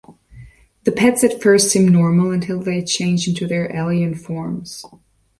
The 0.83 0.91
pets 0.91 1.23
at 1.23 1.43
first 1.43 1.69
seem 1.69 1.87
normal, 1.87 2.31
until 2.31 2.59
they 2.59 2.81
change 2.83 3.27
into 3.27 3.45
their 3.45 3.71
alien 3.75 4.15
forms. 4.15 4.83